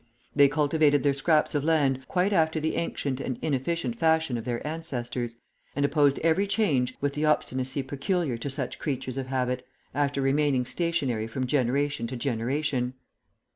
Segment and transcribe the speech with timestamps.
[0.35, 4.65] They cultivated their scraps of land quite after the ancient and inefficient fashion of their
[4.65, 5.37] ancestors,
[5.75, 10.65] and opposed every change with the obstinacy peculiar to such creatures of habit, after remaining
[10.65, 12.95] stationary from generation to generation.